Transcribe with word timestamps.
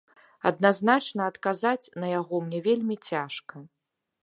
Адназначна 0.49 1.27
адказаць 1.33 1.91
на 2.03 2.07
яго 2.13 2.35
мне 2.47 2.59
вельмі 2.71 2.95
цяжка. 3.11 3.55